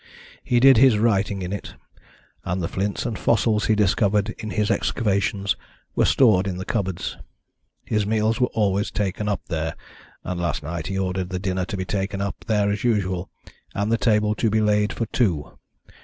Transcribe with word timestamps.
He 0.43 0.59
did 0.59 0.77
his 0.77 0.97
writing 0.97 1.43
in 1.43 1.53
it, 1.53 1.75
and 2.43 2.59
the 2.59 2.67
flints 2.67 3.05
and 3.05 3.19
fossils 3.19 3.67
he 3.67 3.75
discovered 3.75 4.29
in 4.39 4.49
his 4.49 4.71
excavations 4.71 5.55
were 5.95 6.05
stored 6.05 6.47
in 6.47 6.57
the 6.57 6.65
cupboards. 6.65 7.17
His 7.85 8.07
meals 8.07 8.41
were 8.41 8.47
always 8.47 8.89
taken 8.89 9.29
up 9.29 9.41
there, 9.45 9.75
and 10.23 10.41
last 10.41 10.63
night 10.63 10.87
he 10.87 10.97
ordered 10.97 11.29
the 11.29 11.37
dinner 11.37 11.65
to 11.65 11.77
be 11.77 11.85
taken 11.85 12.19
up 12.19 12.45
there 12.47 12.71
as 12.71 12.83
usual, 12.83 13.29
and 13.75 13.91
the 13.91 13.95
table 13.99 14.33
to 14.33 14.49
be 14.49 14.59
laid 14.59 14.91
for 14.91 15.05
two. 15.05 15.51